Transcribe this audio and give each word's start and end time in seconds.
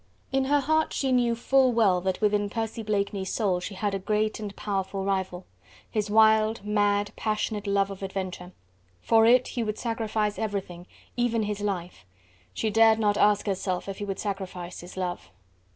In 0.31 0.45
her 0.45 0.61
heart 0.61 0.93
she 0.93 1.11
knew 1.11 1.35
full 1.35 1.71
well 1.71 2.01
that 2.01 2.21
within 2.21 2.49
Percy 2.49 2.81
Blakeney's 2.81 3.31
soul 3.31 3.59
she 3.59 3.75
had 3.75 3.93
a 3.93 3.99
great 3.99 4.39
and 4.39 4.55
powerful 4.55 5.05
rival: 5.05 5.45
his 5.91 6.09
wild, 6.09 6.65
mad, 6.65 7.11
passionate 7.15 7.67
love 7.67 7.91
of 7.91 8.01
adventure. 8.01 8.51
For 9.03 9.27
it 9.27 9.49
he 9.49 9.61
would 9.63 9.77
sacrifice 9.77 10.39
everything, 10.39 10.87
even 11.17 11.43
his 11.43 11.61
life; 11.61 12.03
she 12.51 12.71
dared 12.71 12.97
not 12.97 13.15
ask 13.15 13.45
herself 13.45 13.87
if 13.87 13.99
he 13.99 14.05
would 14.05 14.17
sacrifice 14.17 14.79
his 14.79 14.97
love. 14.97 15.29